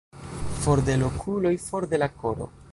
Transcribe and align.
For 0.63 0.81
de 0.87 0.95
l' 1.01 1.05
okuloj, 1.09 1.53
for 1.69 1.89
de 1.93 2.03
la 2.05 2.11
koro. 2.25 2.53